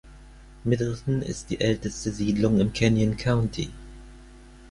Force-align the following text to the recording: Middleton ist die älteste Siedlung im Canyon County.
Middleton 0.65 1.21
ist 1.21 1.51
die 1.51 1.61
älteste 1.61 2.09
Siedlung 2.11 2.59
im 2.59 2.73
Canyon 2.73 3.17
County. 3.17 3.69